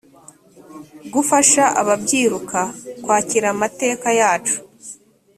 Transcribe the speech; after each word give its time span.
gufasha 1.13 1.63
ababyiruka 1.81 2.61
kwakira 3.03 3.47
amateka 3.55 4.07
yacu 4.19 4.57